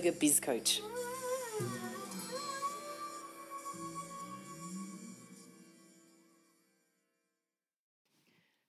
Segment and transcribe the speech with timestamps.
[0.00, 0.80] Biz Coach.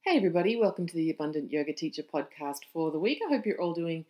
[0.02, 3.22] Hey, everybody, welcome to the Abundant Yoga Teacher podcast for the week.
[3.26, 4.06] I hope you're all doing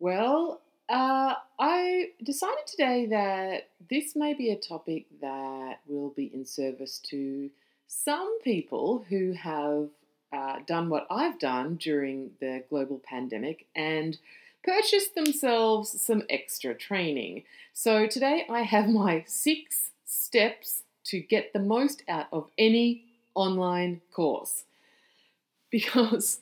[0.00, 0.60] well.
[0.88, 6.98] Uh, I decided today that this may be a topic that will be in service
[7.10, 7.48] to
[7.86, 9.88] some people who have
[10.32, 14.18] uh, done what I've done during the global pandemic and
[14.64, 17.44] purchased themselves some extra training.
[17.72, 24.00] So today I have my six steps to get the most out of any online
[24.12, 24.64] course.
[25.70, 26.40] Because,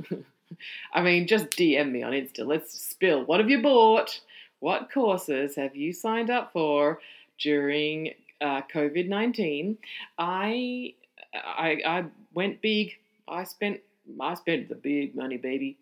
[0.94, 2.46] I mean, just DM me on Insta.
[2.46, 3.24] Let's spill.
[3.24, 4.20] What have you bought?
[4.60, 7.00] What courses have you signed up for
[7.38, 9.78] during uh, COVID 19?
[10.18, 10.94] I,
[11.34, 12.92] I, I went big.
[13.28, 13.80] I spent
[14.20, 15.76] I spent the big money, baby.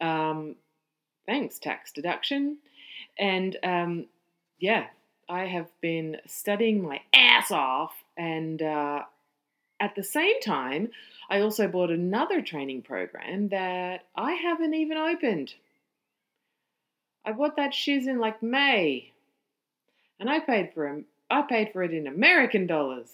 [0.00, 0.56] Um,
[1.30, 2.56] thanks, tax deduction.
[3.16, 4.06] And um,
[4.58, 4.86] yeah,
[5.28, 9.02] I have been studying my ass off, and uh,
[9.78, 10.90] at the same time,
[11.30, 15.54] I also bought another training program that I haven't even opened.
[17.24, 19.12] I bought that shiz in like May,
[20.18, 21.04] and I paid for him.
[21.30, 23.08] I paid for it in American dollars.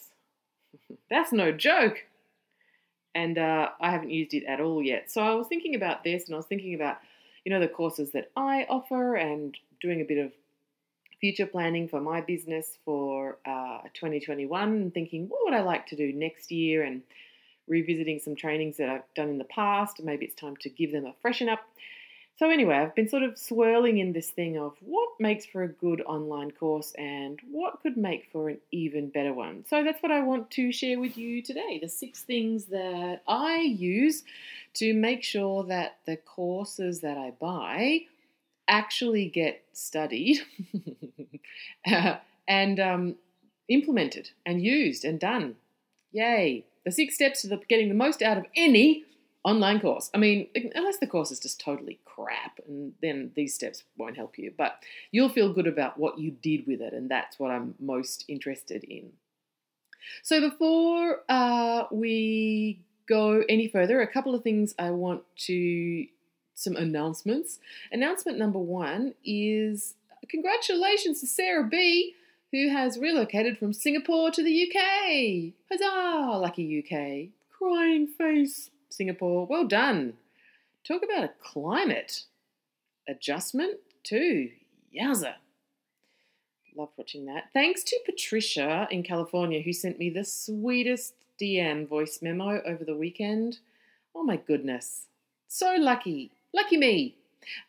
[1.11, 1.99] That's no joke.
[3.15, 5.11] And uh, I haven't used it at all yet.
[5.11, 6.97] So I was thinking about this, and I was thinking about
[7.47, 10.33] you know, the courses that I offer and doing a bit of
[11.21, 15.97] future planning for my business for uh, 2021 and thinking, what would I like to
[15.97, 16.83] do next year?
[16.83, 17.03] And
[17.69, 20.03] revisiting some trainings that I've done in the past.
[20.03, 21.61] Maybe it's time to give them a freshen up.
[22.39, 25.69] So, anyway, I've been sort of swirling in this thing of what makes for a
[25.69, 29.65] good online course and what could make for an even better one.
[29.67, 33.61] So, that's what I want to share with you today the six things that I
[33.61, 34.23] use
[34.75, 38.01] to make sure that the courses that I buy
[38.69, 40.39] actually get studied
[42.49, 43.17] and um,
[43.69, 45.55] implemented and used and done.
[46.13, 46.67] Yay!
[46.85, 49.05] The six steps to the, getting the most out of any
[49.47, 50.11] online course.
[50.13, 54.39] I mean, unless the course is just totally crap, and then these steps won't help
[54.39, 54.53] you.
[54.57, 58.25] But you'll feel good about what you did with it, and that's what I'm most
[58.29, 59.13] interested in.
[60.23, 66.07] So before uh, we go any further, a couple of things I want to
[66.55, 67.59] some announcements.
[67.93, 69.95] Announcement number one is
[70.29, 72.15] congratulations to Sarah B,
[72.51, 75.53] who has relocated from Singapore to the UK.
[75.71, 76.39] Huzzah!
[76.39, 77.31] Lucky UK.
[77.57, 78.71] Crying face.
[78.97, 79.47] Singapore.
[79.47, 80.15] Well done.
[80.87, 82.25] Talk about a climate
[83.09, 84.51] adjustment too.
[84.95, 85.35] Yowza.
[86.77, 87.45] Loved watching that.
[87.53, 92.97] Thanks to Patricia in California who sent me the sweetest DM voice memo over the
[92.97, 93.59] weekend.
[94.15, 95.07] Oh my goodness.
[95.49, 96.33] So lucky.
[96.55, 97.17] Lucky me.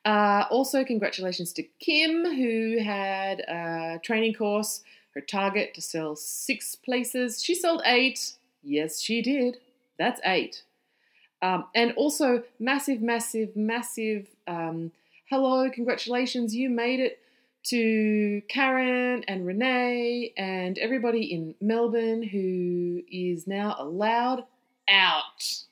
[0.06, 4.82] Uh, also, congratulations to Kim, who had a training course.
[5.14, 7.44] Her target to sell six places.
[7.44, 8.34] She sold eight.
[8.64, 9.58] Yes, she did.
[9.98, 10.64] That's eight.
[11.42, 14.92] Um, and also, massive, massive, massive um,
[15.30, 17.20] hello, congratulations, you made it
[17.66, 24.46] to Karen and Renee and everybody in Melbourne who is now allowed
[24.90, 25.66] out.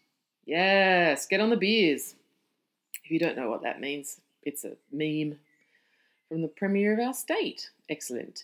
[0.46, 2.16] Yes, get on the beers.
[3.04, 5.40] If you don't know what that means, it's a meme
[6.28, 7.70] from the Premier of our state.
[7.90, 8.44] Excellent.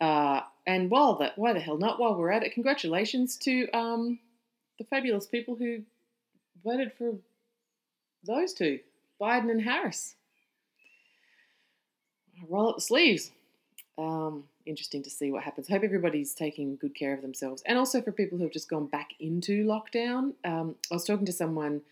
[0.00, 1.98] Uh, and while that, why the hell not?
[1.98, 4.20] While we're at it, congratulations to um,
[4.78, 5.82] the fabulous people who
[6.64, 7.14] voted for
[8.24, 8.80] those two,
[9.20, 10.14] Biden and Harris.
[12.48, 13.30] Roll up the sleeves.
[13.98, 15.68] Um, interesting to see what happens.
[15.68, 17.62] Hope everybody's taking good care of themselves.
[17.66, 20.32] And also for people who have just gone back into lockdown.
[20.44, 21.82] Um, I was talking to someone,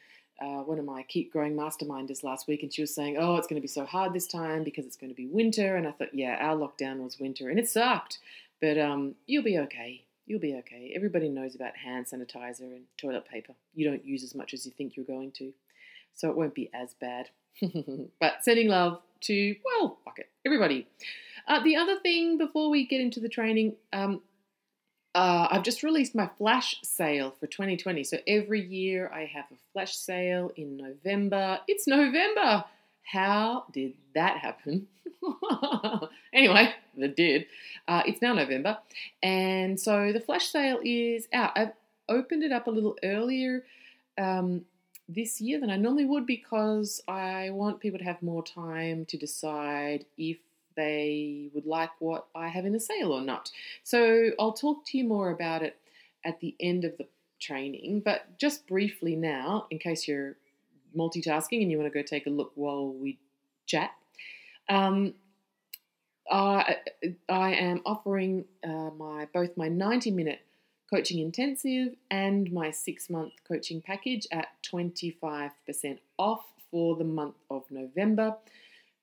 [0.40, 3.46] uh, one of my Keep Growing masterminders last week, and she was saying, Oh, it's
[3.46, 5.76] going to be so hard this time because it's going to be winter.
[5.76, 8.18] And I thought, Yeah, our lockdown was winter and it sucked.
[8.60, 10.04] But um, you'll be okay.
[10.30, 10.92] You'll be okay.
[10.94, 13.52] Everybody knows about hand sanitizer and toilet paper.
[13.74, 15.52] You don't use as much as you think you're going to.
[16.14, 17.30] So it won't be as bad.
[18.20, 20.86] but sending love to, well, fuck it, everybody.
[21.48, 24.22] Uh, the other thing before we get into the training, um,
[25.16, 28.04] uh, I've just released my flash sale for 2020.
[28.04, 31.58] So every year I have a flash sale in November.
[31.66, 32.66] It's November.
[33.02, 34.86] How did that happen?
[36.32, 37.46] anyway, that did.
[37.88, 38.78] Uh, it's now November,
[39.22, 41.52] and so the flash sale is out.
[41.56, 41.72] I've
[42.08, 43.64] opened it up a little earlier
[44.18, 44.62] um,
[45.08, 49.16] this year than I normally would because I want people to have more time to
[49.16, 50.38] decide if
[50.76, 53.50] they would like what I have in the sale or not.
[53.82, 55.76] So I'll talk to you more about it
[56.24, 57.06] at the end of the
[57.40, 60.36] training, but just briefly now, in case you're
[60.96, 63.18] multitasking and you want to go take a look while we
[63.66, 63.90] chat.
[64.68, 65.14] Um,
[66.30, 66.76] I,
[67.28, 70.40] I am offering uh, my both my 90 minute
[70.88, 75.50] coaching intensive and my six month coaching package at 25%
[76.18, 78.36] off for the month of November.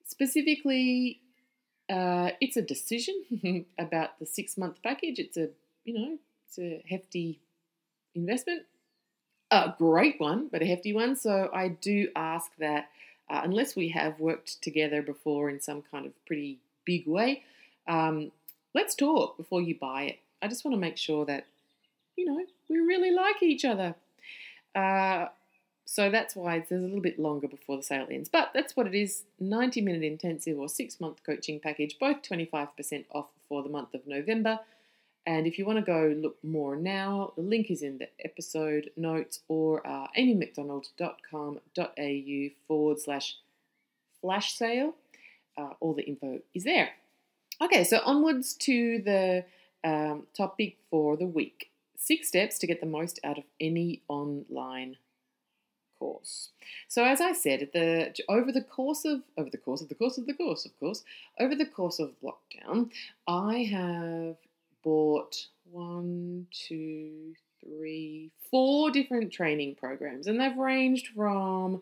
[0.05, 1.21] Specifically,
[1.89, 5.19] uh, it's a decision about the six month package.
[5.19, 5.49] It's a
[5.83, 6.17] you know
[6.47, 7.39] it's a hefty
[8.15, 8.63] investment,
[9.51, 11.15] a great one, but a hefty one.
[11.15, 12.89] So I do ask that
[13.29, 17.43] uh, unless we have worked together before in some kind of pretty big way,
[17.87, 18.31] um,
[18.73, 20.19] let's talk before you buy it.
[20.41, 21.45] I just want to make sure that,
[22.15, 23.95] you know, we really like each other.
[24.75, 25.27] Uh,
[25.85, 28.29] so that's why there's a little bit longer before the sale ends.
[28.29, 33.05] But that's what it is 90 minute intensive or six month coaching package, both 25%
[33.13, 34.59] off for the month of November.
[35.27, 38.91] And if you want to go look more now, the link is in the episode
[38.95, 43.35] notes or uh, amymcdonald.com.au forward slash
[44.21, 44.95] flash sale.
[45.57, 46.91] Uh, all the info is there.
[47.61, 49.43] Okay, so onwards to the
[49.83, 54.95] um, topic for the week six steps to get the most out of any online
[55.99, 56.51] course.
[56.87, 60.17] So as I said, the over the course of over the course of the course
[60.17, 61.03] of the course, of course,
[61.39, 62.91] over the course of lockdown,
[63.27, 64.37] I have
[64.87, 65.35] bought
[65.69, 71.81] one, two, three, four different training programs, and they've ranged from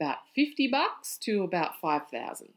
[0.00, 2.48] about 50 bucks to about 5,000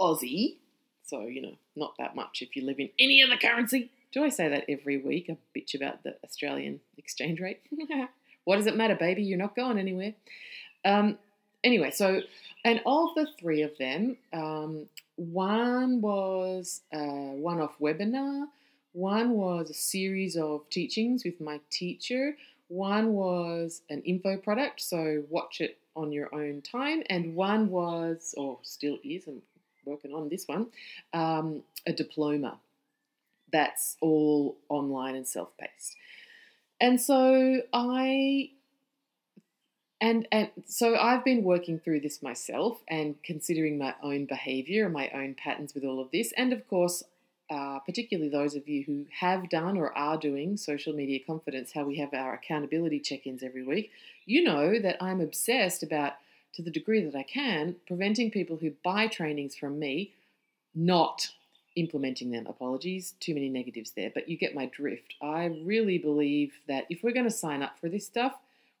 [0.00, 0.56] Aussie.
[1.04, 3.92] So, you know, not that much if you live in any other currency.
[4.10, 5.30] Do I say that every week?
[5.30, 7.60] I bitch about the Australian exchange rate.
[8.44, 9.22] what does it matter, baby?
[9.22, 10.14] You're not going anywhere.
[10.84, 11.18] Um,
[11.62, 12.20] anyway, so,
[12.64, 18.46] and of the three of them, um, one was a one off webinar,
[18.92, 22.36] one was a series of teachings with my teacher,
[22.68, 28.34] one was an info product, so watch it on your own time, and one was,
[28.36, 29.42] or still is, I'm
[29.84, 30.66] working on this one,
[31.12, 32.58] um, a diploma
[33.54, 35.94] that's all online and self paced.
[36.80, 38.50] And so I
[40.04, 44.92] and and so I've been working through this myself and considering my own behavior and
[44.92, 47.02] my own patterns with all of this, and of course,
[47.50, 51.84] uh, particularly those of you who have done or are doing social media confidence, how
[51.84, 53.90] we have our accountability check-ins every week.
[54.26, 56.12] You know that I'm obsessed about,
[56.54, 60.12] to the degree that I can, preventing people who buy trainings from me
[60.74, 61.28] not
[61.76, 62.46] implementing them.
[62.46, 65.14] Apologies, too many negatives there, but you get my drift.
[65.22, 68.34] I really believe that if we're going to sign up for this stuff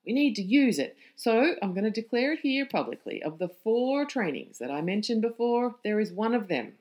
[0.06, 0.96] we need to use it.
[1.16, 3.22] So I'm going to declare it here publicly.
[3.22, 6.74] Of the four trainings that I mentioned before, there is one of them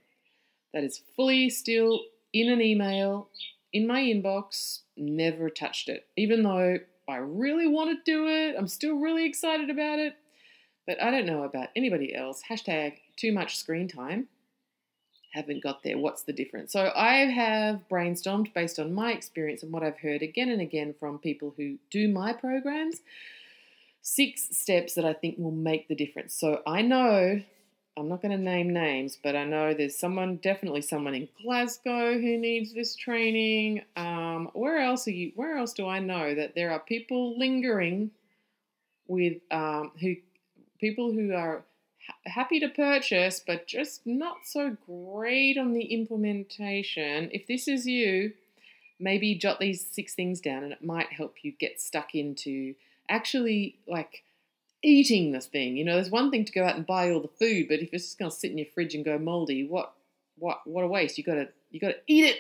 [0.74, 2.02] that is fully still
[2.34, 3.30] in an email
[3.72, 6.06] in my inbox, never touched it.
[6.16, 6.78] Even though
[7.08, 10.16] I really want to do it, I'm still really excited about it.
[10.86, 12.42] But I don't know about anybody else.
[12.50, 14.28] Hashtag too much screen time
[15.34, 15.98] haven't got there.
[15.98, 16.72] What's the difference?
[16.72, 20.94] So I have brainstormed based on my experience and what I've heard again and again
[21.00, 23.02] from people who do my programs.
[24.02, 26.34] Six steps that I think will make the difference.
[26.34, 27.42] So I know
[27.96, 32.14] I'm not going to name names, but I know there's someone, definitely someone in Glasgow
[32.14, 33.84] who needs this training.
[33.96, 35.32] Um, where else are you?
[35.36, 38.12] Where else do I know that there are people lingering
[39.08, 40.16] with um, who
[40.80, 41.64] people who are
[42.26, 47.30] happy to purchase, but just not so great on the implementation.
[47.32, 48.34] If this is you,
[49.00, 52.76] maybe jot these six things down and it might help you get stuck into
[53.10, 54.24] actually like
[54.84, 55.78] eating this thing.
[55.78, 57.94] You know, there's one thing to go out and buy all the food, but if
[57.94, 59.94] it's just going to sit in your fridge and go moldy, what
[60.38, 61.18] what what a waste.
[61.18, 62.40] You got to you got to eat it.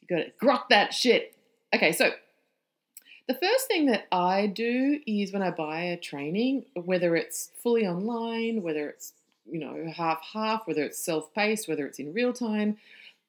[0.00, 1.34] You got to grok that shit.
[1.74, 2.10] Okay, so
[3.26, 7.86] the first thing that I do is when I buy a training, whether it's fully
[7.86, 9.12] online, whether it's
[9.50, 12.76] you know half half, whether it's self paced, whether it's in real time,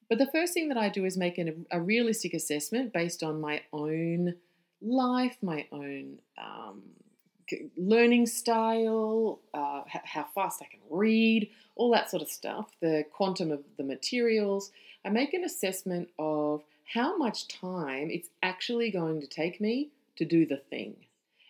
[0.08, 3.40] but the first thing that I do is make an, a realistic assessment based on
[3.40, 4.34] my own
[4.80, 6.82] life, my own um,
[7.76, 13.50] learning style, uh, how fast I can read, all that sort of stuff, the quantum
[13.50, 14.70] of the materials.
[15.04, 16.62] I make an assessment of
[16.92, 20.96] how much time it's actually going to take me to do the thing.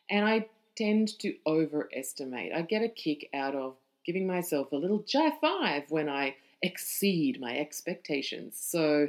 [0.09, 2.52] And I tend to overestimate.
[2.55, 7.40] I get a kick out of giving myself a little high five when I exceed
[7.40, 8.59] my expectations.
[8.61, 9.09] So,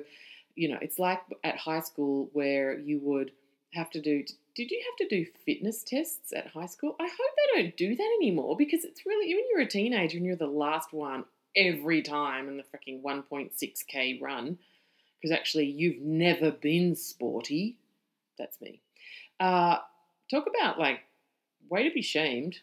[0.55, 3.31] you know, it's like at high school where you would
[3.73, 4.23] have to do.
[4.55, 6.95] Did you have to do fitness tests at high school?
[6.99, 7.11] I hope
[7.55, 10.47] they don't do that anymore because it's really when you're a teenager and you're the
[10.47, 14.57] last one every time in the freaking 1.6k run
[15.27, 17.77] because actually you've never been sporty.
[18.37, 18.81] That's me.
[19.39, 19.77] Uh,
[20.29, 21.01] talk about like
[21.69, 22.59] way to be shamed.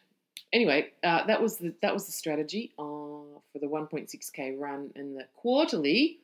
[0.53, 5.17] Anyway, uh, that was the that was the strategy uh, for the 1.6k run and
[5.17, 6.21] the quarterly,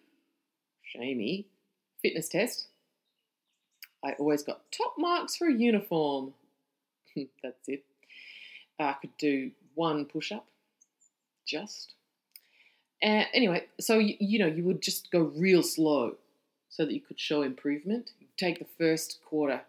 [0.83, 1.47] shamey,
[2.01, 2.69] fitness test.
[4.05, 6.33] I always got top marks for a uniform.
[7.43, 7.85] That's it.
[8.79, 10.47] I could do one push up,
[11.47, 11.93] just.
[13.03, 16.17] And anyway, so you, you know, you would just go real slow
[16.71, 18.13] so that you could show improvement.
[18.37, 19.61] Take the first quarter,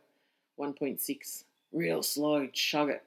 [0.57, 1.43] 1.6,
[1.73, 3.03] real slow, chug it.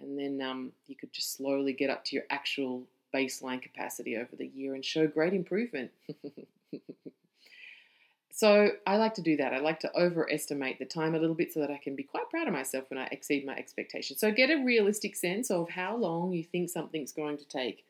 [0.00, 4.36] And then um, you could just slowly get up to your actual baseline capacity over
[4.36, 5.90] the year and show great improvement.
[8.30, 9.52] so I like to do that.
[9.52, 12.30] I like to overestimate the time a little bit so that I can be quite
[12.30, 14.20] proud of myself when I exceed my expectations.
[14.20, 17.84] So get a realistic sense of how long you think something's going to take.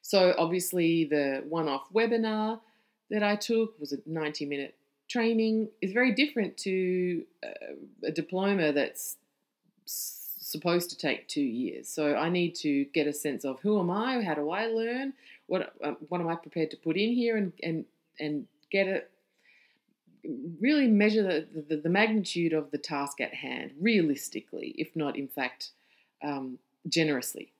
[0.00, 2.60] So obviously the one-off webinar
[3.10, 4.74] that I took was a 90-minute
[5.08, 7.74] training is very different to uh,
[8.04, 9.16] a diploma that's
[9.86, 11.88] supposed to take two years.
[11.88, 15.12] So I need to get a sense of who am I, how do I learn,
[15.46, 17.84] what uh, what am I prepared to put in here, and and
[18.18, 19.10] and get it.
[20.60, 25.28] Really measure the, the, the magnitude of the task at hand realistically, if not, in
[25.28, 25.70] fact,
[26.22, 27.52] um, generously.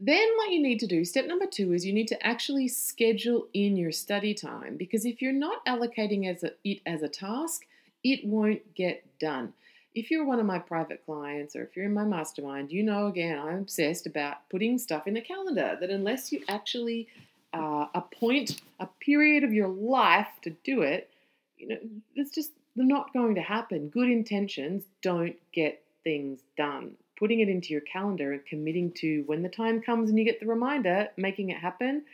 [0.00, 3.46] Then, what you need to do, step number two, is you need to actually schedule
[3.54, 7.66] in your study time because if you're not allocating as a, it as a task,
[8.02, 9.52] it won't get done
[9.94, 13.06] if you're one of my private clients or if you're in my mastermind, you know
[13.06, 17.08] again, I'm obsessed about putting stuff in the calendar that unless you actually
[17.52, 21.10] uh, appoint a period of your life to do it,
[21.56, 21.78] you know,
[22.16, 23.88] it's just not going to happen.
[23.88, 26.96] Good intentions don't get things done.
[27.18, 30.40] Putting it into your calendar and committing to when the time comes and you get
[30.40, 32.04] the reminder, making it happen,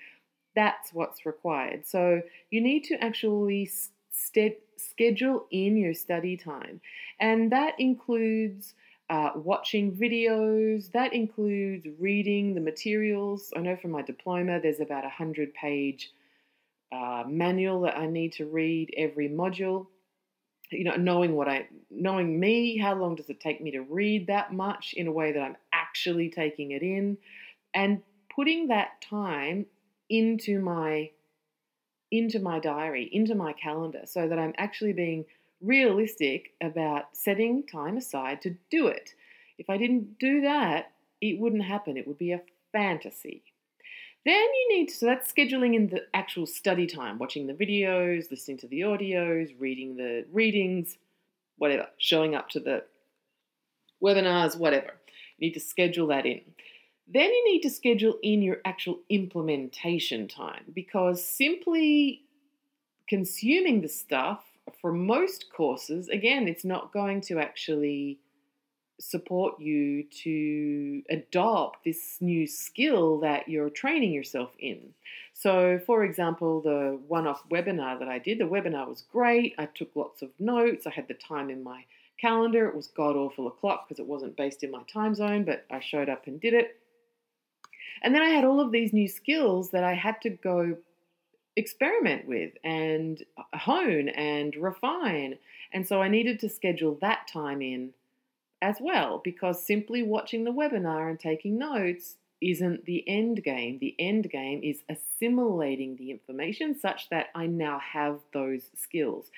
[0.54, 1.86] that's what's required.
[1.86, 3.70] So you need to actually
[4.76, 6.80] schedule in your study time.
[7.18, 8.74] And that includes
[9.08, 13.52] uh, watching videos, that includes reading the materials.
[13.56, 16.12] I know from my diploma there's about a 100 page
[16.92, 19.86] uh, manual that I need to read every module.
[20.70, 24.28] You know, knowing what I, knowing me, how long does it take me to read
[24.28, 27.18] that much in a way that I'm actually taking it in,
[27.74, 28.02] and
[28.34, 29.66] putting that time
[30.08, 31.10] into my
[32.12, 35.24] into my diary, into my calendar, so that I'm actually being
[35.60, 39.14] realistic about setting time aside to do it.
[39.58, 41.96] If I didn't do that, it wouldn't happen.
[41.96, 42.40] It would be a
[42.72, 43.42] fantasy.
[44.24, 48.30] Then you need to, so that's scheduling in the actual study time, watching the videos,
[48.30, 50.98] listening to the audios, reading the readings,
[51.56, 52.84] whatever, showing up to the
[54.02, 54.94] webinars, whatever.
[55.38, 56.42] You need to schedule that in.
[57.12, 62.22] Then you need to schedule in your actual implementation time because simply
[63.08, 64.44] consuming the stuff
[64.80, 68.18] for most courses, again, it's not going to actually
[69.00, 74.78] support you to adopt this new skill that you're training yourself in.
[75.32, 79.54] So, for example, the one off webinar that I did, the webinar was great.
[79.58, 81.84] I took lots of notes, I had the time in my
[82.20, 82.68] calendar.
[82.68, 85.80] It was god awful o'clock because it wasn't based in my time zone, but I
[85.80, 86.76] showed up and did it.
[88.02, 90.76] And then I had all of these new skills that I had to go
[91.56, 93.22] experiment with and
[93.54, 95.38] hone and refine.
[95.72, 97.92] And so I needed to schedule that time in
[98.62, 103.78] as well because simply watching the webinar and taking notes isn't the end game.
[103.80, 109.30] The end game is assimilating the information such that I now have those skills.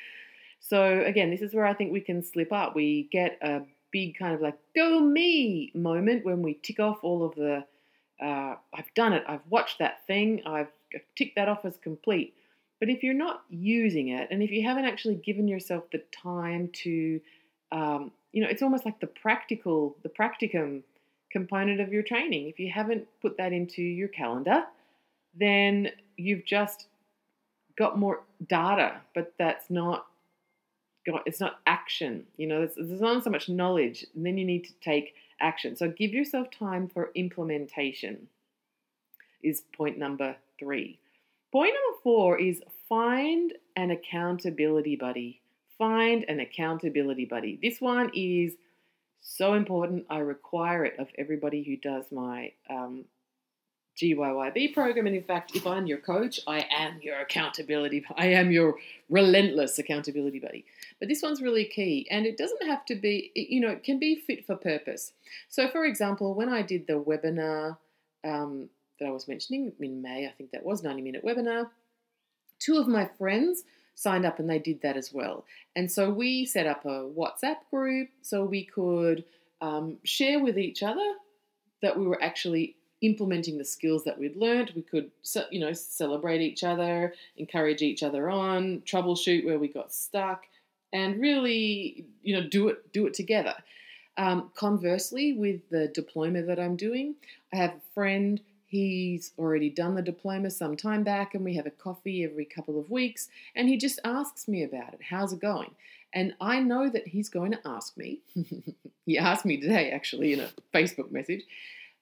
[0.60, 2.76] So, again, this is where I think we can slip up.
[2.76, 7.24] We get a big kind of like go me moment when we tick off all
[7.24, 7.64] of the
[8.22, 10.68] uh, I've done it, I've watched that thing, I've
[11.16, 12.34] ticked that off as complete.
[12.78, 16.70] But if you're not using it, and if you haven't actually given yourself the time
[16.84, 17.20] to,
[17.72, 20.82] um, you know, it's almost like the practical, the practicum
[21.30, 22.48] component of your training.
[22.48, 24.64] If you haven't put that into your calendar,
[25.34, 26.86] then you've just
[27.76, 30.06] got more data, but that's not
[31.06, 32.24] got, it's not action.
[32.36, 35.76] You know, there's, there's not so much knowledge, and then you need to take action.
[35.76, 38.28] So give yourself time for implementation,
[39.42, 40.98] is point number three.
[41.50, 45.41] Point number four is find an accountability buddy.
[45.82, 47.58] Find an accountability buddy.
[47.60, 48.54] This one is
[49.20, 50.06] So important.
[50.08, 53.06] I require it of everybody who does my um,
[54.00, 55.08] GYYB program.
[55.08, 58.04] And in fact, if I'm your coach, I am your accountability.
[58.16, 58.76] I am your
[59.10, 60.64] relentless accountability buddy.
[61.00, 63.32] But this one's really key, and it doesn't have to be.
[63.34, 65.14] You know, it can be fit for purpose.
[65.48, 67.76] So, for example, when I did the webinar
[68.22, 68.68] um,
[69.00, 71.70] that I was mentioning in May, I think that was 90 minute webinar.
[72.60, 75.44] Two of my friends signed up and they did that as well.
[75.76, 79.24] And so we set up a WhatsApp group so we could
[79.60, 81.14] um, share with each other
[81.82, 84.72] that we were actually implementing the skills that we'd learned.
[84.74, 85.10] We could,
[85.50, 90.44] you know, celebrate each other, encourage each other on, troubleshoot where we got stuck,
[90.92, 93.54] and really, you know, do it do it together.
[94.18, 97.16] Um, conversely, with the diploma that I'm doing,
[97.52, 98.40] I have a friend
[98.72, 102.80] He's already done the diploma some time back, and we have a coffee every couple
[102.80, 103.28] of weeks.
[103.54, 105.00] And he just asks me about it.
[105.10, 105.72] How's it going?
[106.14, 108.20] And I know that he's going to ask me.
[109.04, 111.42] he asked me today, actually, in a Facebook message,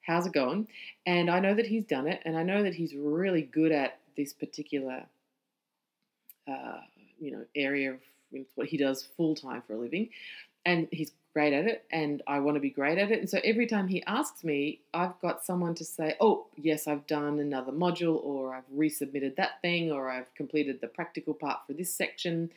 [0.07, 0.69] How's it going?
[1.05, 3.99] And I know that he's done it, and I know that he's really good at
[4.15, 5.03] this particular,
[6.47, 6.79] uh,
[7.19, 7.99] you know, area of
[8.55, 10.09] what he does full time for a living,
[10.65, 13.19] and he's great at it and I want to be great at it.
[13.19, 17.07] And so every time he asks me, I've got someone to say, oh, yes, I've
[17.07, 21.73] done another module or I've resubmitted that thing or I've completed the practical part for
[21.73, 22.51] this section.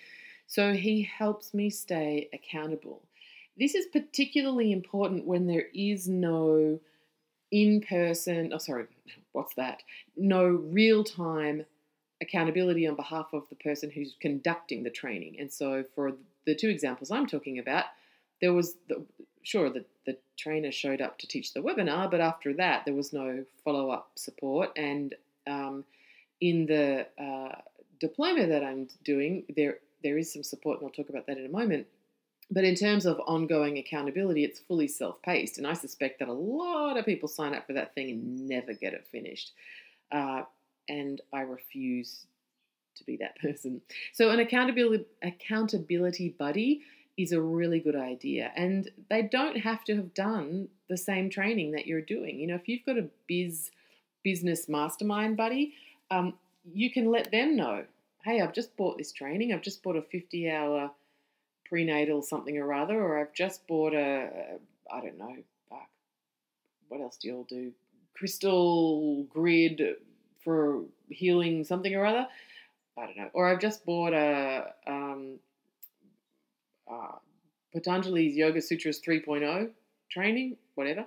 [0.47, 3.03] So he helps me stay accountable.
[3.59, 6.81] This is particularly important when there is no
[7.51, 8.87] in person, oh, sorry,
[9.33, 9.83] what's that?
[10.17, 11.65] No real time
[12.21, 15.37] accountability on behalf of the person who's conducting the training.
[15.39, 16.13] And so for
[16.47, 17.85] the two examples I'm talking about,
[18.45, 19.03] there was the,
[19.43, 23.11] sure the, the trainer showed up to teach the webinar, but after that there was
[23.11, 24.69] no follow up support.
[24.77, 25.15] And
[25.47, 25.85] um,
[26.43, 27.59] in the uh,
[28.01, 31.47] diploma that I'm doing, there there is some support, and I'll talk about that in
[31.47, 31.87] a moment.
[32.51, 36.33] But in terms of ongoing accountability, it's fully self paced, and I suspect that a
[36.35, 39.53] lot of people sign up for that thing and never get it finished.
[40.13, 40.43] Uh,
[40.87, 42.27] and I refuse
[42.97, 43.81] to be that person.
[44.13, 46.83] So, an accountability accountability buddy
[47.17, 48.51] is a really good idea.
[48.57, 52.41] And they don't have to have done the same training that you're doing.
[52.41, 53.71] You know, if you've got a biz
[54.23, 55.75] business mastermind buddy,
[56.11, 56.35] um,
[56.73, 57.85] you can let them know,
[58.25, 59.53] hey, I've just bought this training.
[59.53, 60.91] I've just bought a 50 hour
[61.67, 64.59] prenatal something or other, or I've just bought a,
[64.91, 65.37] I don't know,
[66.89, 67.73] what else do you all do?
[68.17, 69.83] Crystal grid
[70.45, 72.29] for healing something or other.
[72.97, 73.31] I don't know.
[73.33, 75.41] Or I've just bought a um,
[76.91, 77.17] uh,
[77.75, 79.71] Patanjali's Yoga Sutras 3.0
[80.11, 81.07] training, whatever.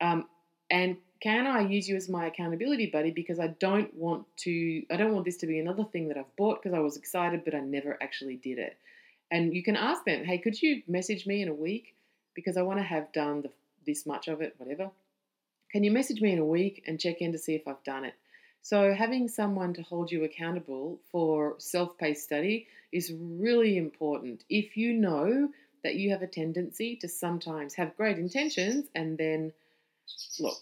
[0.00, 0.26] Um,
[0.70, 4.96] and can I use you as my accountability buddy because I don't want to, I
[4.96, 7.54] don't want this to be another thing that I've bought because I was excited but
[7.54, 8.76] I never actually did it.
[9.30, 11.94] And you can ask them, hey, could you message me in a week
[12.34, 13.50] because I want to have done the,
[13.86, 14.90] this much of it, whatever.
[15.70, 18.04] Can you message me in a week and check in to see if I've done
[18.04, 18.14] it?
[18.62, 24.44] So, having someone to hold you accountable for self paced study is really important.
[24.48, 25.48] If you know
[25.82, 29.52] that you have a tendency to sometimes have great intentions and then,
[30.38, 30.58] look,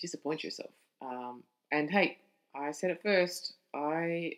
[0.00, 0.70] disappoint yourself.
[1.00, 2.18] Um, and hey,
[2.54, 4.32] I said it first, I,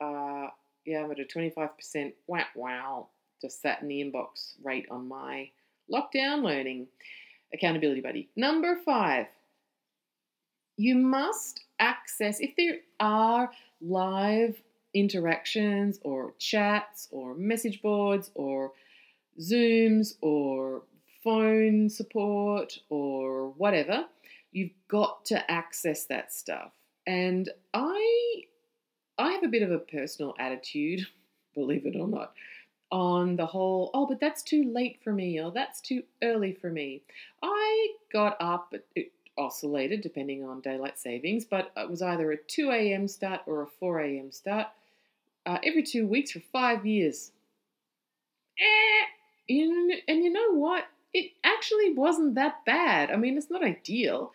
[0.00, 0.48] uh,
[0.84, 3.08] yeah, I'm at a 25% wow, wow,
[3.40, 5.50] just sat in the inbox rate on my
[5.92, 6.88] lockdown learning
[7.52, 8.28] accountability buddy.
[8.36, 9.26] Number five,
[10.76, 14.60] you must access, if there are live
[14.94, 18.72] interactions or chats or message boards or
[19.40, 20.82] Zooms or
[21.22, 24.04] phone support or whatever,
[24.52, 26.72] you've got to access that stuff.
[27.06, 28.44] And I
[29.18, 31.06] I have a bit of a personal attitude,
[31.54, 32.32] believe it or not,
[32.90, 36.70] on the whole, oh, but that's too late for me or that's too early for
[36.70, 37.02] me.
[37.42, 42.70] I got up at oscillated depending on daylight savings, but it was either a 2
[42.70, 43.08] a.m.
[43.08, 44.30] start or a 4 a.m.
[44.32, 44.68] start
[45.46, 47.32] uh, every two weeks for five years.
[48.58, 49.04] Eh,
[50.08, 50.84] and you know what?
[51.12, 53.10] It actually wasn't that bad.
[53.10, 54.32] I mean, it's not ideal,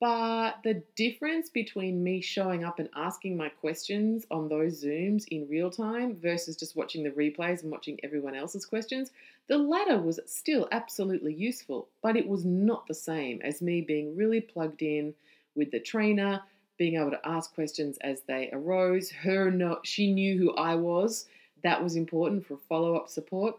[0.00, 5.46] but the difference between me showing up and asking my questions on those Zooms in
[5.46, 9.10] real time versus just watching the replays and watching everyone else's questions,
[9.48, 14.16] the latter was still absolutely useful, but it was not the same as me being
[14.16, 15.14] really plugged in
[15.54, 16.40] with the trainer,
[16.78, 19.10] being able to ask questions as they arose.
[19.10, 21.26] Her no, she knew who I was.
[21.62, 23.56] That was important for follow-up support.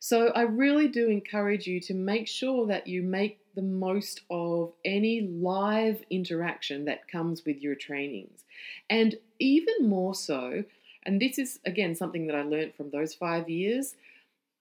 [0.00, 4.72] So I really do encourage you to make sure that you make the most of
[4.84, 8.44] any live interaction that comes with your trainings.
[8.88, 10.62] And even more so,
[11.04, 13.96] and this is again something that I learned from those five years,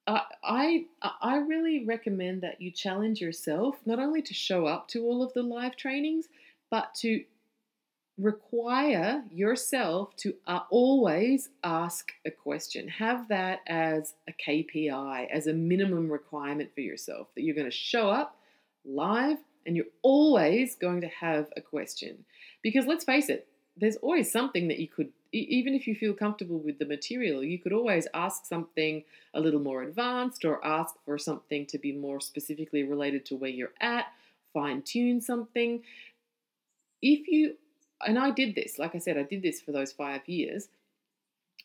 [0.07, 0.85] I,
[1.21, 5.33] I really recommend that you challenge yourself not only to show up to all of
[5.33, 6.27] the live trainings,
[6.71, 7.23] but to
[8.17, 12.87] require yourself to uh, always ask a question.
[12.87, 17.71] Have that as a KPI, as a minimum requirement for yourself that you're going to
[17.71, 18.36] show up
[18.85, 22.25] live and you're always going to have a question.
[22.63, 26.57] Because let's face it, there's always something that you could, even if you feel comfortable
[26.57, 31.17] with the material, you could always ask something a little more advanced or ask for
[31.17, 34.05] something to be more specifically related to where you're at,
[34.53, 35.83] fine tune something.
[37.01, 37.55] If you,
[38.05, 40.69] and I did this, like I said, I did this for those five years.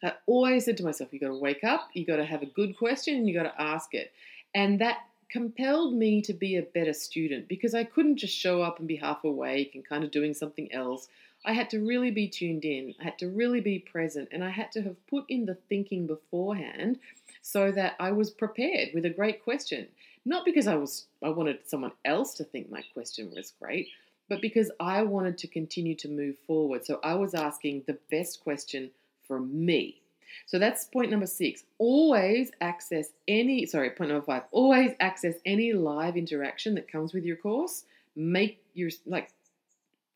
[0.03, 2.46] I always said to myself, you got to wake up, you got to have a
[2.46, 4.12] good question, and you got to ask it.
[4.55, 4.98] And that
[5.33, 8.97] compelled me to be a better student because I couldn't just show up and be
[8.97, 11.09] half awake and kind of doing something else.
[11.45, 14.51] I had to really be tuned in, I had to really be present, and I
[14.51, 16.99] had to have put in the thinking beforehand
[17.40, 19.88] so that I was prepared with a great question.
[20.25, 23.88] Not because I was I wanted someone else to think my question was great,
[24.29, 26.85] but because I wanted to continue to move forward.
[26.85, 28.90] So I was asking the best question
[29.27, 30.02] for me.
[30.47, 31.64] So that's point number six.
[31.79, 37.25] Always access any, sorry, point number five, always access any live interaction that comes with
[37.25, 37.85] your course.
[38.14, 39.31] Make your, like,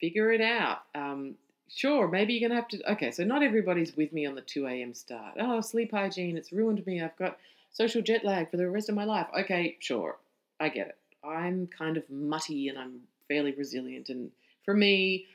[0.00, 0.82] figure it out.
[0.94, 1.36] Um,
[1.68, 2.92] sure, maybe you're going to have to.
[2.92, 4.94] Okay, so not everybody's with me on the 2 a.m.
[4.94, 5.34] start.
[5.38, 7.02] Oh, sleep hygiene, it's ruined me.
[7.02, 7.38] I've got
[7.72, 9.26] social jet lag for the rest of my life.
[9.38, 10.16] Okay, sure,
[10.60, 10.96] I get it.
[11.26, 14.08] I'm kind of mutty and I'm fairly resilient.
[14.08, 14.30] And
[14.64, 15.26] for me,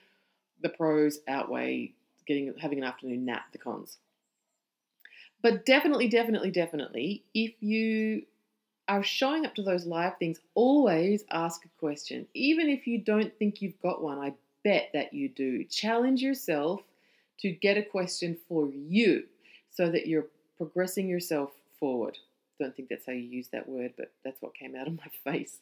[0.62, 1.92] the pros outweigh
[2.28, 3.98] getting having an afternoon nap, the cons.
[5.42, 8.24] But definitely, definitely, definitely, if you
[8.88, 12.28] are showing up to those live things, always ask a question.
[12.34, 15.64] Even if you don't think you've got one, I bet that you do.
[15.64, 16.82] Challenge yourself
[17.40, 19.24] to get a question for you
[19.72, 20.28] so that you're
[20.58, 22.18] progressing yourself forward.
[22.60, 25.08] Don't think that's how you use that word, but that's what came out of my
[25.32, 25.58] face.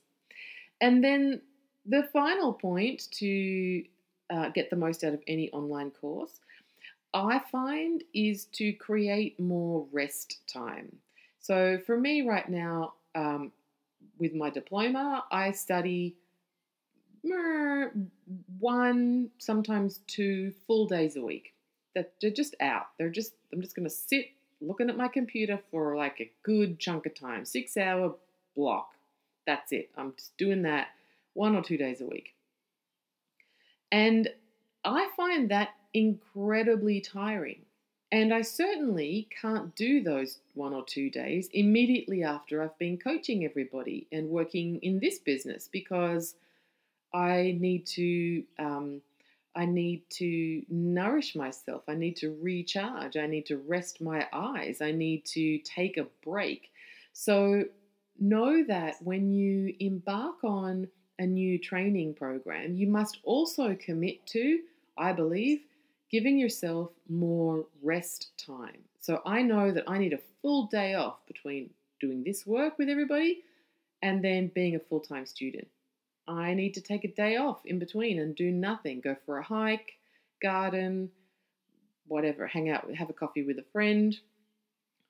[0.81, 1.41] And then
[1.85, 3.83] the final point to
[4.29, 6.39] uh, get the most out of any online course,
[7.13, 10.95] I find, is to create more rest time.
[11.39, 13.51] So for me right now, um,
[14.19, 16.15] with my diploma, I study
[18.59, 21.53] one, sometimes two full days a week.
[21.95, 22.87] That they're just out.
[22.97, 24.27] They're just I'm just gonna sit
[24.61, 28.15] looking at my computer for like a good chunk of time, six hour
[28.55, 28.91] block.
[29.47, 29.89] That's it.
[29.97, 30.89] I'm just doing that
[31.33, 32.35] one or two days a week.
[33.91, 34.29] And
[34.85, 37.61] I find that incredibly tiring.
[38.11, 43.45] And I certainly can't do those one or two days immediately after I've been coaching
[43.45, 46.35] everybody and working in this business because
[47.13, 49.01] I need to um,
[49.55, 51.83] I need to nourish myself.
[51.87, 53.17] I need to recharge.
[53.17, 54.81] I need to rest my eyes.
[54.81, 56.71] I need to take a break.
[57.13, 57.65] So
[58.19, 64.59] know that when you embark on a new training program, you must also commit to,
[64.97, 65.61] I believe,
[66.09, 68.79] giving yourself more rest time.
[68.99, 71.69] So I know that I need a full day off between
[71.99, 73.43] doing this work with everybody
[74.01, 75.67] and then being a full time student.
[76.27, 79.01] I need to take a day off in between and do nothing.
[79.01, 79.93] Go for a hike,
[80.41, 81.09] garden,
[82.07, 84.17] whatever, hang out, have a coffee with a friend.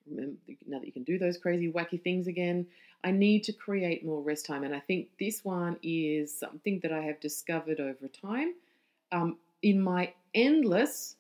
[0.10, 2.66] Remember, now that you can do those crazy, wacky things again,
[3.04, 4.64] I need to create more rest time.
[4.64, 8.54] And I think this one is something that I have discovered over time
[9.12, 11.16] um, in my endless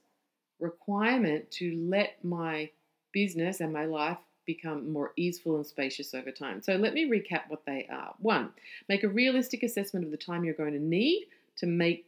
[0.60, 2.69] requirement to let my
[3.12, 6.62] business and my life become more easeful and spacious over time.
[6.62, 8.15] So let me recap what they are.
[8.19, 8.49] One,
[8.88, 12.06] make a realistic assessment of the time you're going to need to make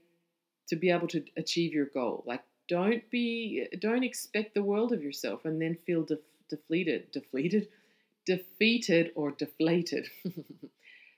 [0.67, 2.23] to be able to achieve your goal.
[2.25, 6.17] Like don't be don't expect the world of yourself and then feel de-
[6.49, 7.67] deflated, deflated,
[8.25, 10.07] defeated or deflated.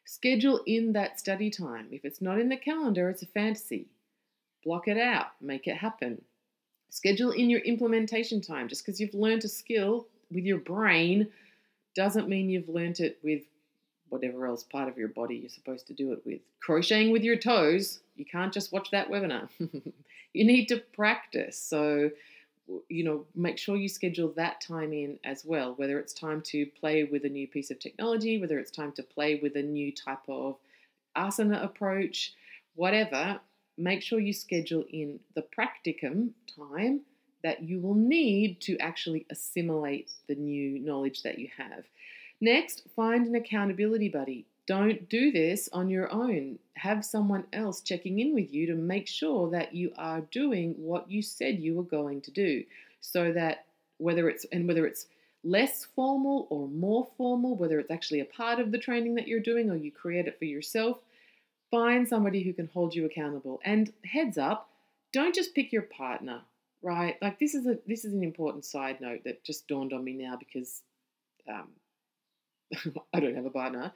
[0.06, 1.88] Schedule in that study time.
[1.92, 3.88] If it's not in the calendar, it's a fantasy.
[4.64, 6.22] Block it out, make it happen.
[6.90, 8.68] Schedule in your implementation time.
[8.68, 11.28] Just because you've learned a skill with your brain
[11.96, 13.42] doesn't mean you've learnt it with
[14.10, 16.40] whatever else part of your body you're supposed to do it with.
[16.60, 19.50] Crocheting with your toes, you can't just watch that webinar.
[20.34, 21.58] you need to practice.
[21.58, 22.12] So,
[22.90, 26.68] you know, make sure you schedule that time in as well, whether it's time to
[26.80, 29.92] play with a new piece of technology, whether it's time to play with a new
[29.92, 30.58] type of
[31.18, 32.34] asana approach,
[32.76, 33.40] whatever,
[33.78, 37.02] make sure you schedule in the practicum time
[37.44, 41.84] that you will need to actually assimilate the new knowledge that you have.
[42.40, 44.46] Next, find an accountability buddy.
[44.66, 46.58] Don't do this on your own.
[46.76, 51.10] Have someone else checking in with you to make sure that you are doing what
[51.12, 52.64] you said you were going to do.
[53.02, 53.66] So that
[53.98, 55.08] whether it's and whether it's
[55.44, 59.42] less formal or more formal, whether it's actually a part of the training that you're
[59.42, 61.00] doing or you create it for yourself,
[61.74, 63.60] find somebody who can hold you accountable.
[63.66, 64.70] And heads up,
[65.12, 66.42] don't just pick your partner,
[66.84, 67.16] right?
[67.20, 70.14] Like this is a this is an important side note that just dawned on me
[70.14, 70.84] now because
[71.50, 71.70] um,
[73.14, 73.92] I don't have a partner.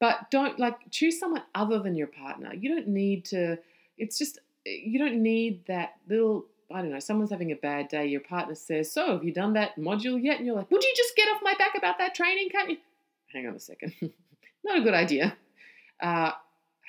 [0.00, 2.52] But don't like choose someone other than your partner.
[2.52, 3.56] You don't need to.
[3.96, 8.06] It's just you don't need that little I don't know, someone's having a bad day,
[8.06, 10.38] your partner says, So, have you done that module yet?
[10.38, 12.48] And you're like, Would you just get off my back about that training?
[12.50, 12.78] Can't you?
[13.32, 13.92] Hang on a second.
[14.64, 15.36] not a good idea.
[16.02, 16.32] Uh,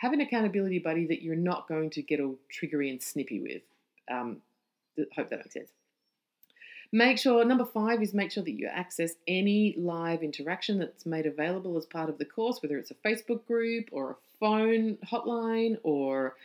[0.04, 3.62] have an accountability buddy that you're not going to get all triggery and snippy with.
[4.12, 4.38] Um,
[5.16, 5.70] hope that makes sense.
[6.92, 11.26] Make sure, number five is make sure that you access any live interaction that's made
[11.26, 15.78] available as part of the course, whether it's a Facebook group or a phone hotline
[15.84, 16.36] or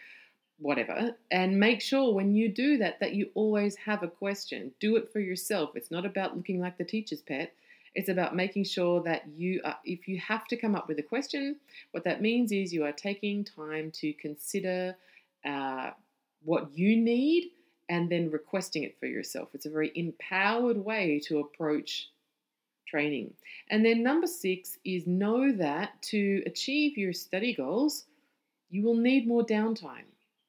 [0.60, 4.96] whatever and make sure when you do that that you always have a question do
[4.96, 7.52] it for yourself it's not about looking like the teacher's pet
[7.94, 11.02] it's about making sure that you are if you have to come up with a
[11.02, 11.56] question
[11.92, 14.96] what that means is you are taking time to consider
[15.44, 15.90] uh,
[16.42, 17.50] what you need
[17.88, 19.48] and then requesting it for yourself.
[19.54, 22.10] It's a very empowered way to approach
[22.86, 23.32] training.
[23.70, 28.04] And then number six is know that to achieve your study goals
[28.70, 30.04] you will need more downtime.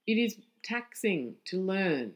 [0.05, 2.11] It is taxing to learn,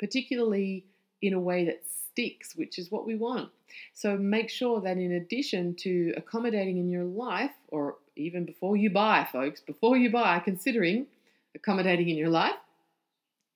[0.00, 0.86] particularly
[1.20, 1.82] in a way that
[2.18, 3.48] sticks, which is what we want.
[3.94, 8.90] So make sure that in addition to accommodating in your life, or even before you
[8.90, 11.06] buy, folks, before you buy, considering
[11.54, 12.56] accommodating in your life,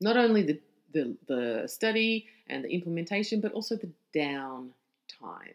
[0.01, 0.61] not only the,
[0.92, 4.70] the, the study and the implementation, but also the down
[5.20, 5.55] time.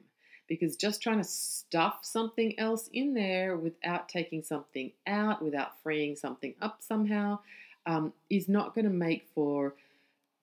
[0.50, 6.16] Because just trying to stuff something else in there without taking something out, without freeing
[6.18, 7.40] something up somehow,
[7.86, 9.76] um, is not going to make for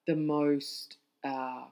[0.06, 1.64] the most uh,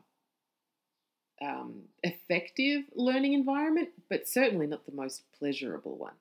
[1.42, 6.14] um, effective learning environment, but certainly not the most pleasurable one.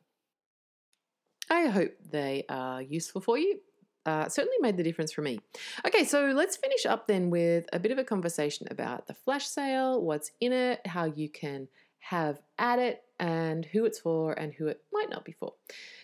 [1.50, 3.60] I hope they are useful for you.
[4.06, 5.40] Uh, certainly made the difference for me.
[5.86, 9.46] Okay, so let's finish up then with a bit of a conversation about the flash
[9.46, 11.68] sale, what's in it, how you can
[12.00, 15.54] have at it, and who it's for and who it might not be for.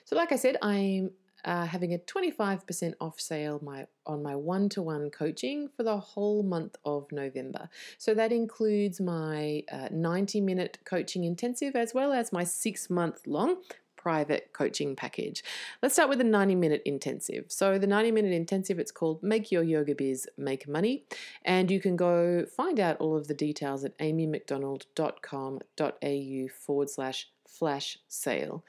[0.06, 1.12] So, like I said, I'm
[1.47, 5.97] uh, having a 25% off sale my, on my one to one coaching for the
[5.97, 7.69] whole month of November.
[7.97, 13.25] So that includes my uh, 90 minute coaching intensive as well as my six month
[13.25, 13.62] long
[14.08, 15.43] private coaching package.
[15.82, 17.48] Let's start with the 90 minute intensive.
[17.50, 21.04] So, the 90 minute intensive, it's called Make Your Yoga Biz Make Money.
[21.43, 27.98] And you can go find out all of the details at amymcdonald.com.au forward slash flash
[28.08, 28.63] sale.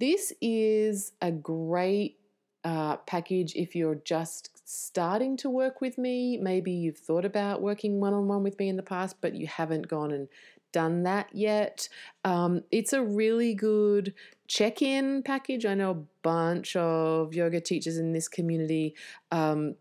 [0.00, 2.16] This is a great
[2.64, 6.38] uh, package if you're just starting to work with me.
[6.38, 9.48] Maybe you've thought about working one on one with me in the past, but you
[9.48, 10.28] haven't gone and
[10.72, 11.88] done that yet.
[12.24, 14.14] Um, it's a really good
[14.48, 15.64] check in package.
[15.66, 18.96] I know a bunch of yoga teachers in this community
[19.30, 19.76] um,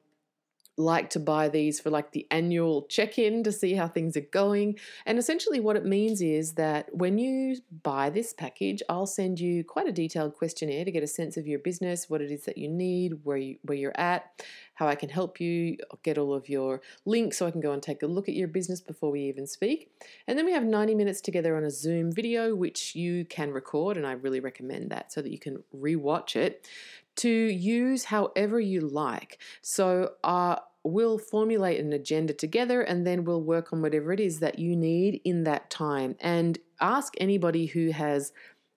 [0.78, 4.22] like to buy these for like the annual check in to see how things are
[4.22, 4.78] going.
[5.06, 9.63] And essentially, what it means is that when you buy this package, I'll send you
[9.63, 12.58] quite a detailed questionnaire to get a sense of your business, what it is that
[12.58, 14.44] you need, where, you, where you're at,
[14.76, 17.82] how I can help you, get all of your links so I can go and
[17.82, 19.90] take a look at your business before we even speak.
[20.28, 23.98] And then we have 90 minutes together on a Zoom video, which you can record,
[23.98, 26.68] and I really recommend that so that you can rewatch it
[27.17, 29.39] to use however you like.
[29.62, 34.39] So, uh, we'll formulate an agenda together and then we'll work on whatever it is
[34.39, 36.15] that you need in that time.
[36.21, 38.32] And ask anybody who has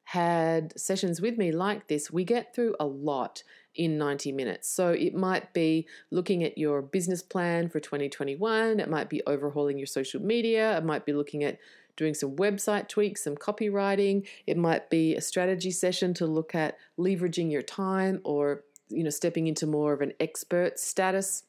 [0.04, 4.68] had sessions with me like this, we get through a lot in 90 minutes.
[4.68, 9.78] So it might be looking at your business plan for 2021, it might be overhauling
[9.78, 11.58] your social media, it might be looking at
[11.96, 14.26] doing some website tweaks, some copywriting.
[14.46, 19.10] It might be a strategy session to look at leveraging your time or you know
[19.10, 21.44] stepping into more of an expert status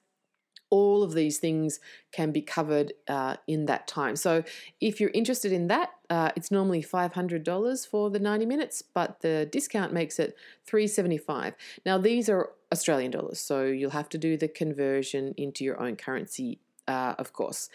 [0.71, 1.79] all of these things
[2.12, 4.15] can be covered uh, in that time.
[4.15, 4.43] So,
[4.79, 9.47] if you're interested in that, uh, it's normally $500 for the 90 minutes, but the
[9.51, 11.53] discount makes it 375.
[11.86, 15.95] Now, these are Australian dollars, so you'll have to do the conversion into your own
[15.95, 17.69] currency uh, of course.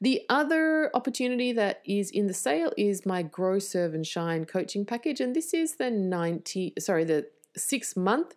[0.00, 4.84] The other opportunity that is in the sale is my Grow, Serve, and Shine coaching
[4.84, 8.34] package, and this is the 90, sorry, the six month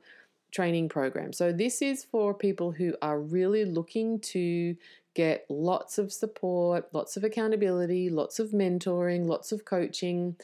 [0.53, 1.33] training program.
[1.33, 4.75] So, this is for people who are really looking to
[5.15, 10.35] get lots of support, lots of accountability, lots of mentoring, lots of coaching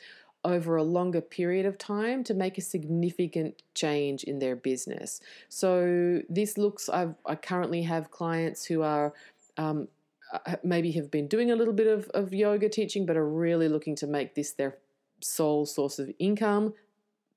[0.46, 5.22] over a longer period of time to make a significant change in their business.
[5.48, 9.14] So, this looks, I've, I currently have clients who are
[9.58, 9.88] um,
[10.32, 13.68] uh, maybe have been doing a little bit of, of yoga teaching, but are really
[13.68, 14.78] looking to make this their
[15.22, 16.74] sole source of income,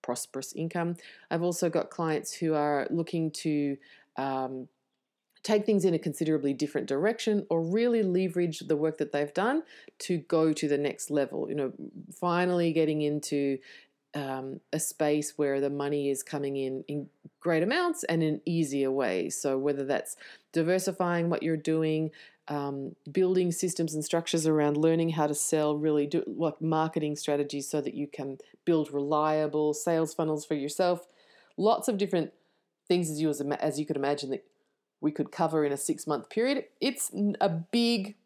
[0.03, 0.97] prosperous income.
[1.31, 3.77] I've also got clients who are looking to
[4.17, 4.69] um,
[5.43, 9.63] take things in a considerably different direction or really leverage the work that they've done
[9.99, 11.49] to go to the next level.
[11.49, 11.73] You know,
[12.21, 13.59] finally getting into
[14.15, 17.09] um, a space where the money is coming in in
[17.41, 19.41] great amounts and in easier ways.
[19.41, 20.17] So, whether that's
[20.53, 22.11] diversifying what you're doing,
[22.49, 27.69] um, building systems and structures around learning how to sell, really do like marketing strategies
[27.69, 31.07] so that you can build reliable sales funnels for yourself.
[31.57, 32.33] Lots of different
[32.89, 34.45] things as you as, as you could imagine that
[35.01, 36.65] we could cover in a six month period.
[36.81, 38.17] It's a big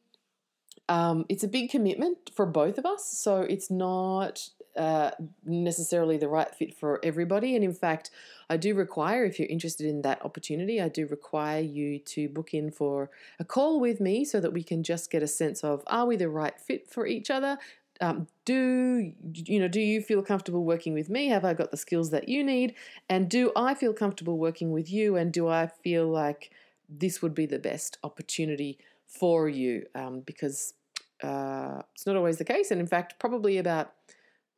[0.88, 5.10] um, it's a big commitment for both of us, so it's not uh,
[5.44, 7.54] necessarily the right fit for everybody.
[7.54, 8.10] And in fact,
[8.48, 12.54] I do require, if you're interested in that opportunity, I do require you to book
[12.54, 15.82] in for a call with me so that we can just get a sense of
[15.86, 17.58] are we the right fit for each other?
[18.00, 19.68] Um, do you know?
[19.68, 21.28] Do you feel comfortable working with me?
[21.28, 22.74] Have I got the skills that you need?
[23.08, 25.16] And do I feel comfortable working with you?
[25.16, 26.50] And do I feel like
[26.88, 29.86] this would be the best opportunity for you?
[29.94, 30.74] Um, because
[31.22, 33.92] uh, it's not always the case, and in fact, probably about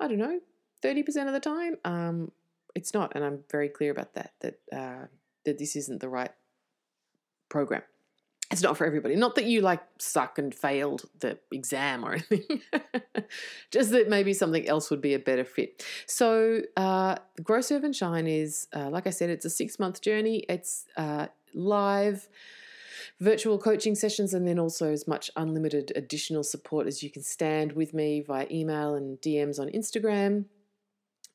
[0.00, 0.40] I don't know,
[0.82, 2.32] 30% of the time, um,
[2.74, 3.12] it's not.
[3.14, 5.06] And I'm very clear about that, that, uh,
[5.44, 6.30] that this isn't the right
[7.48, 7.82] program.
[8.50, 9.14] It's not for everybody.
[9.14, 12.62] Not that you like suck and failed the exam or anything,
[13.70, 15.84] just that maybe something else would be a better fit.
[16.06, 20.00] So, uh, Grow Serve and Shine is, uh, like I said, it's a six month
[20.00, 20.46] journey.
[20.48, 22.26] It's uh, live
[23.20, 27.72] virtual coaching sessions and then also as much unlimited additional support as you can stand
[27.72, 30.44] with me via email and DMs on Instagram.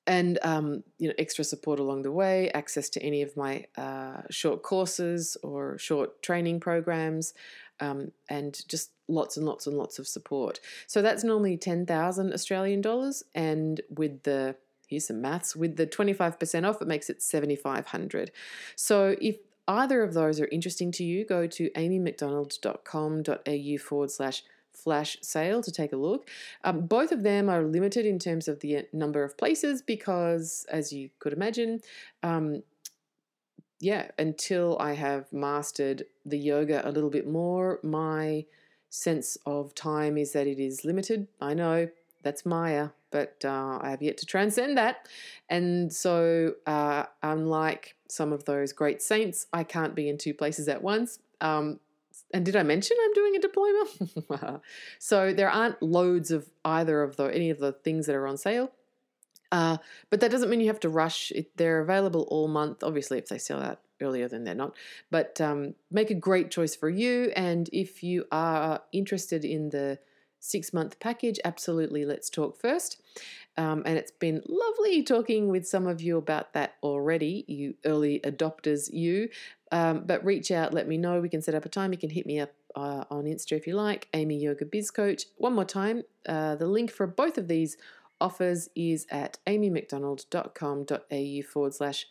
[0.05, 4.21] And um, you know, extra support along the way, access to any of my uh,
[4.29, 7.33] short courses or short training programs,
[7.79, 10.59] um, and just lots and lots and lots of support.
[10.87, 15.87] So that's normally ten thousand Australian dollars, and with the here's some maths with the
[15.87, 18.31] 25% off it makes it 7500
[18.75, 25.17] so if either of those are interesting to you, go to amymcdonald.com.au forward slash flash
[25.21, 26.29] sale to take a look.
[26.63, 30.91] Um, both of them are limited in terms of the number of places because, as
[30.91, 31.81] you could imagine,
[32.23, 32.63] um,
[33.79, 38.45] yeah, until I have mastered the yoga a little bit more, my
[38.89, 41.27] sense of time is that it is limited.
[41.41, 41.89] I know
[42.21, 45.09] that's Maya, but uh, I have yet to transcend that.
[45.49, 50.67] And so, uh, unlike some of those great saints, I can't be in two places
[50.67, 51.19] at once.
[51.41, 51.79] Um,
[52.31, 54.61] and did I mention I'm doing a diploma?
[54.99, 58.37] so there aren't loads of either of the any of the things that are on
[58.37, 58.71] sale.
[59.51, 59.77] Uh,
[60.09, 61.31] but that doesn't mean you have to rush.
[61.31, 62.83] It, they're available all month.
[62.83, 64.75] Obviously, if they sell out earlier, then they're not.
[65.11, 67.31] But um, make a great choice for you.
[67.35, 69.99] And if you are interested in the
[70.39, 73.01] six month package, absolutely let's talk first.
[73.55, 78.19] Um, and it's been lovely talking with some of you about that already, you early
[78.21, 79.29] adopters, you.
[79.71, 81.21] Um, but reach out, let me know.
[81.21, 81.91] We can set up a time.
[81.91, 85.25] You can hit me up uh, on Insta if you like, Amy Yoga Biz Coach.
[85.37, 87.77] One more time, uh, the link for both of these
[88.19, 92.07] offers is at amymcdonald.com.au forward slash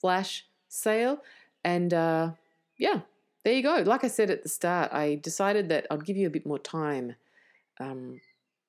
[0.00, 1.22] flash sale.
[1.64, 2.30] And uh,
[2.78, 3.00] yeah,
[3.44, 3.82] there you go.
[3.84, 6.58] Like I said at the start, I decided that I'd give you a bit more
[6.58, 7.16] time
[7.80, 8.20] um,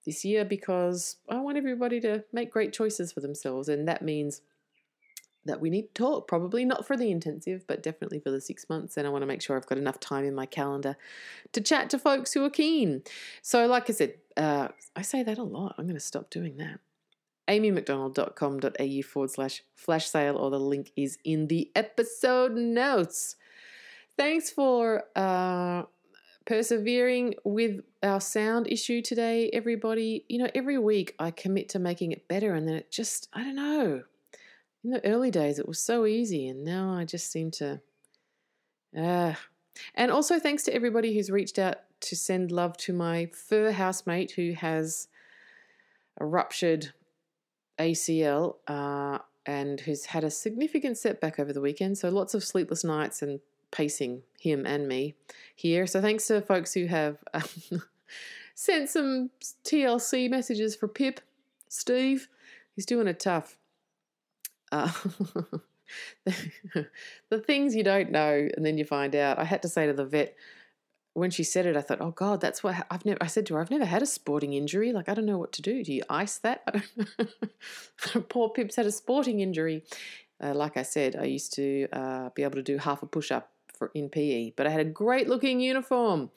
[0.05, 3.69] this year because I want everybody to make great choices for themselves.
[3.69, 4.41] And that means
[5.45, 8.69] that we need to talk, probably not for the intensive, but definitely for the six
[8.69, 8.95] months.
[8.95, 10.95] And I want to make sure I've got enough time in my calendar
[11.51, 13.03] to chat to folks who are keen.
[13.41, 15.75] So, like I said, uh, I say that a lot.
[15.77, 16.79] I'm going to stop doing that.
[17.49, 23.35] amymcdonald.com.au forward slash flash sale, or the link is in the episode notes.
[24.15, 25.83] Thanks for uh,
[26.45, 30.25] persevering with our sound issue today, everybody.
[30.27, 33.43] You know, every week I commit to making it better, and then it just, I
[33.43, 34.03] don't know.
[34.83, 37.81] In the early days, it was so easy, and now I just seem to.
[38.97, 39.33] Uh.
[39.95, 44.31] And also, thanks to everybody who's reached out to send love to my fur housemate
[44.31, 45.07] who has
[46.19, 46.93] a ruptured
[47.79, 51.97] ACL uh, and who's had a significant setback over the weekend.
[51.97, 53.39] So, lots of sleepless nights and
[53.73, 55.15] pacing him and me
[55.55, 55.85] here.
[55.85, 57.43] So thanks to folks who have um,
[58.55, 59.31] sent some
[59.65, 61.19] TLC messages for Pip,
[61.67, 62.29] Steve.
[62.75, 63.57] He's doing it tough.
[64.71, 64.91] Uh,
[67.29, 69.37] the things you don't know and then you find out.
[69.39, 70.35] I had to say to the vet
[71.13, 73.53] when she said it, I thought, "Oh God, that's what I've never." I said to
[73.53, 74.91] her, "I've never had a sporting injury.
[74.91, 75.83] Like I don't know what to do.
[75.83, 76.65] Do you ice that?"
[78.29, 79.83] Poor Pip's had a sporting injury.
[80.41, 83.31] Uh, like I said, I used to uh, be able to do half a push
[83.31, 86.29] up for in PE, but I had a great looking uniform.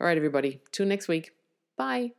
[0.00, 0.60] All right, everybody.
[0.72, 1.32] Till next week.
[1.76, 2.12] Bye.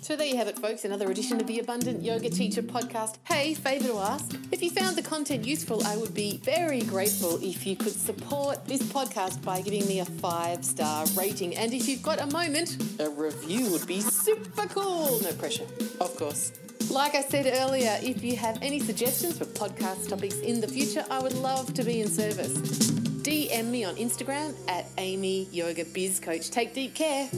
[0.00, 0.84] So there you have it, folks.
[0.84, 3.16] Another edition of the Abundant Yoga Teacher podcast.
[3.24, 4.36] Hey, favour to ask.
[4.52, 8.64] If you found the content useful, I would be very grateful if you could support
[8.66, 11.56] this podcast by giving me a five star rating.
[11.56, 15.20] And if you've got a moment, a review would be super cool.
[15.20, 15.66] No pressure,
[16.00, 16.52] of course.
[16.90, 21.04] Like I said earlier, if you have any suggestions for podcast topics in the future,
[21.10, 23.01] I would love to be in service.
[23.22, 26.50] DM me on Instagram at Amy Yoga Biz Coach.
[26.50, 27.28] Take deep care.